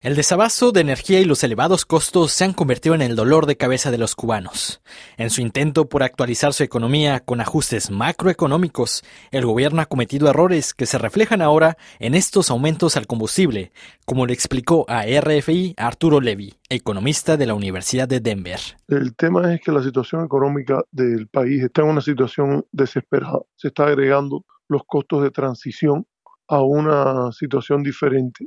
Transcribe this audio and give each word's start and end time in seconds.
El 0.00 0.14
desabasto 0.14 0.70
de 0.70 0.80
energía 0.80 1.18
y 1.18 1.24
los 1.24 1.42
elevados 1.42 1.84
costos 1.84 2.30
se 2.30 2.44
han 2.44 2.52
convertido 2.52 2.94
en 2.94 3.02
el 3.02 3.16
dolor 3.16 3.46
de 3.46 3.56
cabeza 3.56 3.90
de 3.90 3.98
los 3.98 4.14
cubanos. 4.14 4.80
En 5.16 5.28
su 5.28 5.40
intento 5.40 5.88
por 5.88 6.04
actualizar 6.04 6.52
su 6.52 6.62
economía 6.62 7.18
con 7.18 7.40
ajustes 7.40 7.90
macroeconómicos, 7.90 9.02
el 9.32 9.44
gobierno 9.44 9.82
ha 9.82 9.86
cometido 9.86 10.30
errores 10.30 10.72
que 10.72 10.86
se 10.86 10.98
reflejan 10.98 11.42
ahora 11.42 11.76
en 11.98 12.14
estos 12.14 12.48
aumentos 12.48 12.96
al 12.96 13.08
combustible, 13.08 13.72
como 14.04 14.24
le 14.24 14.34
explicó 14.34 14.86
a 14.88 15.02
RFI 15.02 15.74
Arturo 15.76 16.20
Levy, 16.20 16.54
economista 16.68 17.36
de 17.36 17.46
la 17.46 17.54
Universidad 17.54 18.06
de 18.06 18.20
Denver. 18.20 18.60
El 18.86 19.16
tema 19.16 19.52
es 19.52 19.60
que 19.60 19.72
la 19.72 19.82
situación 19.82 20.24
económica 20.24 20.80
del 20.92 21.26
país 21.26 21.60
está 21.60 21.82
en 21.82 21.88
una 21.88 22.02
situación 22.02 22.64
desesperada. 22.70 23.40
Se 23.56 23.66
está 23.66 23.88
agregando 23.88 24.44
los 24.68 24.82
costos 24.86 25.24
de 25.24 25.32
transición 25.32 26.06
a 26.46 26.62
una 26.62 27.32
situación 27.32 27.82
diferente 27.82 28.46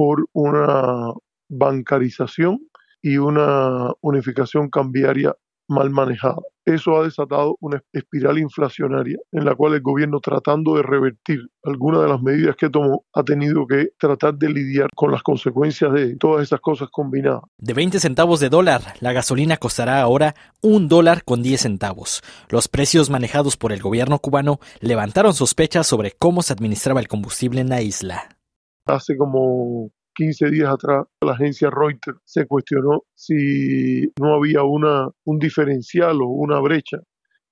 por 0.00 0.30
una 0.32 1.12
bancarización 1.50 2.58
y 3.02 3.18
una 3.18 3.92
unificación 4.00 4.70
cambiaria 4.70 5.34
mal 5.68 5.90
manejada. 5.90 6.38
Eso 6.64 6.96
ha 6.96 7.04
desatado 7.04 7.58
una 7.60 7.82
espiral 7.92 8.38
inflacionaria 8.38 9.18
en 9.30 9.44
la 9.44 9.54
cual 9.54 9.74
el 9.74 9.82
gobierno 9.82 10.20
tratando 10.20 10.76
de 10.76 10.84
revertir 10.84 11.40
algunas 11.64 12.00
de 12.00 12.08
las 12.08 12.22
medidas 12.22 12.56
que 12.56 12.70
tomó 12.70 13.04
ha 13.12 13.22
tenido 13.24 13.66
que 13.66 13.90
tratar 13.98 14.36
de 14.36 14.48
lidiar 14.48 14.88
con 14.96 15.12
las 15.12 15.22
consecuencias 15.22 15.92
de 15.92 16.16
todas 16.16 16.44
esas 16.44 16.60
cosas 16.60 16.88
combinadas. 16.90 17.42
De 17.58 17.74
20 17.74 18.00
centavos 18.00 18.40
de 18.40 18.48
dólar, 18.48 18.80
la 19.00 19.12
gasolina 19.12 19.58
costará 19.58 20.00
ahora 20.00 20.34
un 20.62 20.88
dólar 20.88 21.24
con 21.24 21.42
10 21.42 21.60
centavos. 21.60 22.22
Los 22.48 22.68
precios 22.68 23.10
manejados 23.10 23.58
por 23.58 23.70
el 23.70 23.82
gobierno 23.82 24.18
cubano 24.18 24.60
levantaron 24.80 25.34
sospechas 25.34 25.86
sobre 25.86 26.12
cómo 26.12 26.40
se 26.40 26.54
administraba 26.54 27.00
el 27.00 27.08
combustible 27.08 27.60
en 27.60 27.68
la 27.68 27.82
isla. 27.82 28.39
Hace 28.90 29.16
como 29.16 29.92
15 30.16 30.50
días 30.50 30.68
atrás, 30.68 31.06
la 31.20 31.32
agencia 31.32 31.70
Reuters 31.70 32.18
se 32.24 32.46
cuestionó 32.46 33.04
si 33.14 34.12
no 34.20 34.34
había 34.34 34.64
una, 34.64 35.08
un 35.24 35.38
diferencial 35.38 36.20
o 36.20 36.26
una 36.26 36.58
brecha 36.58 36.98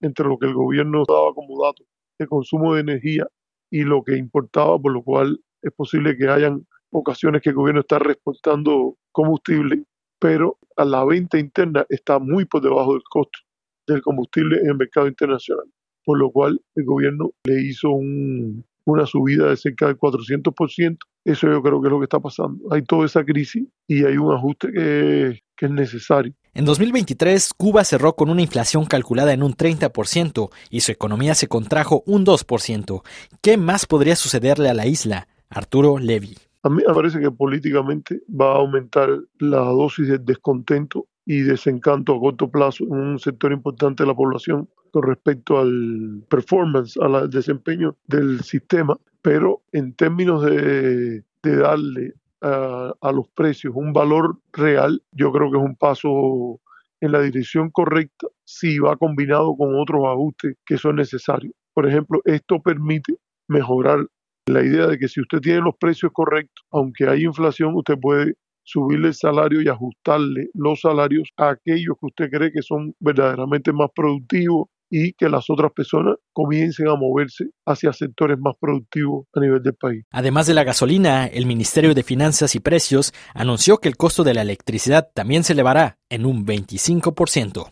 entre 0.00 0.26
lo 0.26 0.36
que 0.36 0.46
el 0.46 0.54
gobierno 0.54 1.04
daba 1.06 1.32
como 1.34 1.64
dato 1.64 1.84
de 2.18 2.26
consumo 2.26 2.74
de 2.74 2.80
energía 2.80 3.24
y 3.70 3.82
lo 3.82 4.02
que 4.02 4.16
importaba, 4.16 4.78
por 4.80 4.92
lo 4.92 5.04
cual 5.04 5.38
es 5.62 5.72
posible 5.72 6.16
que 6.16 6.28
hayan 6.28 6.66
ocasiones 6.90 7.40
que 7.40 7.50
el 7.50 7.54
gobierno 7.54 7.82
está 7.82 8.00
reportando 8.00 8.96
combustible, 9.12 9.84
pero 10.18 10.58
a 10.76 10.84
la 10.84 11.04
venta 11.04 11.38
interna 11.38 11.86
está 11.88 12.18
muy 12.18 12.46
por 12.46 12.62
debajo 12.62 12.94
del 12.94 13.02
costo 13.08 13.38
del 13.86 14.02
combustible 14.02 14.58
en 14.58 14.70
el 14.70 14.76
mercado 14.76 15.06
internacional, 15.06 15.66
por 16.04 16.18
lo 16.18 16.32
cual 16.32 16.60
el 16.74 16.84
gobierno 16.84 17.30
le 17.44 17.62
hizo 17.62 17.90
un, 17.90 18.64
una 18.88 19.06
subida 19.06 19.50
de 19.50 19.56
cerca 19.56 19.86
del 19.86 19.98
400%. 19.98 20.98
Eso 21.28 21.46
yo 21.46 21.62
creo 21.62 21.78
que 21.82 21.88
es 21.88 21.92
lo 21.92 21.98
que 21.98 22.04
está 22.04 22.20
pasando. 22.20 22.64
Hay 22.70 22.82
toda 22.84 23.04
esa 23.04 23.22
crisis 23.22 23.66
y 23.86 24.02
hay 24.02 24.16
un 24.16 24.34
ajuste 24.34 24.72
que, 24.72 25.42
que 25.54 25.66
es 25.66 25.70
necesario. 25.70 26.32
En 26.54 26.64
2023, 26.64 27.52
Cuba 27.52 27.84
cerró 27.84 28.14
con 28.14 28.30
una 28.30 28.40
inflación 28.40 28.86
calculada 28.86 29.34
en 29.34 29.42
un 29.42 29.54
30% 29.54 30.48
y 30.70 30.80
su 30.80 30.90
economía 30.90 31.34
se 31.34 31.46
contrajo 31.46 32.02
un 32.06 32.24
2%. 32.24 33.02
¿Qué 33.42 33.58
más 33.58 33.84
podría 33.84 34.16
sucederle 34.16 34.70
a 34.70 34.74
la 34.74 34.86
isla? 34.86 35.28
Arturo 35.50 35.98
Levy. 35.98 36.34
A 36.62 36.70
mí 36.70 36.82
me 36.86 36.94
parece 36.94 37.20
que 37.20 37.30
políticamente 37.30 38.22
va 38.28 38.52
a 38.52 38.56
aumentar 38.56 39.10
la 39.38 39.58
dosis 39.58 40.08
de 40.08 40.18
descontento 40.18 41.08
y 41.28 41.42
desencanto 41.42 42.14
a 42.14 42.20
corto 42.20 42.50
plazo 42.50 42.84
en 42.84 42.92
un 42.92 43.18
sector 43.18 43.52
importante 43.52 44.02
de 44.02 44.06
la 44.06 44.14
población 44.14 44.66
con 44.90 45.02
respecto 45.02 45.58
al 45.58 46.24
performance, 46.30 46.96
al 46.96 47.28
desempeño 47.28 47.94
del 48.06 48.40
sistema, 48.40 48.96
pero 49.20 49.60
en 49.72 49.92
términos 49.92 50.42
de, 50.42 51.22
darle 51.42 52.14
a, 52.40 52.94
a 52.98 53.12
los 53.12 53.28
precios 53.28 53.74
un 53.76 53.92
valor 53.92 54.38
real, 54.54 55.02
yo 55.12 55.30
creo 55.30 55.50
que 55.50 55.58
es 55.58 55.64
un 55.64 55.76
paso 55.76 56.60
en 57.02 57.12
la 57.12 57.20
dirección 57.20 57.68
correcta 57.70 58.28
si 58.44 58.78
va 58.78 58.96
combinado 58.96 59.54
con 59.54 59.78
otros 59.78 60.06
ajustes 60.06 60.56
que 60.64 60.78
son 60.78 60.96
necesarios. 60.96 61.52
Por 61.74 61.86
ejemplo, 61.86 62.22
esto 62.24 62.62
permite 62.62 63.18
mejorar 63.48 64.06
la 64.46 64.64
idea 64.64 64.86
de 64.86 64.98
que 64.98 65.08
si 65.08 65.20
usted 65.20 65.40
tiene 65.40 65.60
los 65.60 65.76
precios 65.76 66.10
correctos, 66.10 66.64
aunque 66.70 67.06
hay 67.06 67.24
inflación, 67.24 67.74
usted 67.74 67.98
puede 68.00 68.34
subirle 68.68 69.08
el 69.08 69.14
salario 69.14 69.62
y 69.62 69.68
ajustarle 69.68 70.50
los 70.52 70.80
salarios 70.80 71.30
a 71.38 71.50
aquellos 71.50 71.96
que 71.98 72.06
usted 72.06 72.30
cree 72.30 72.52
que 72.52 72.60
son 72.60 72.94
verdaderamente 73.00 73.72
más 73.72 73.88
productivos 73.94 74.68
y 74.90 75.12
que 75.12 75.28
las 75.28 75.48
otras 75.50 75.72
personas 75.72 76.16
comiencen 76.32 76.88
a 76.88 76.96
moverse 76.96 77.46
hacia 77.66 77.92
sectores 77.92 78.38
más 78.38 78.54
productivos 78.60 79.26
a 79.34 79.40
nivel 79.40 79.62
del 79.62 79.74
país. 79.74 80.04
Además 80.10 80.46
de 80.46 80.54
la 80.54 80.64
gasolina, 80.64 81.26
el 81.26 81.46
Ministerio 81.46 81.94
de 81.94 82.02
Finanzas 82.02 82.54
y 82.54 82.60
Precios 82.60 83.12
anunció 83.34 83.78
que 83.78 83.88
el 83.88 83.96
costo 83.96 84.24
de 84.24 84.34
la 84.34 84.42
electricidad 84.42 85.08
también 85.14 85.44
se 85.44 85.52
elevará 85.52 85.98
en 86.10 86.24
un 86.24 86.46
25%. 86.46 87.64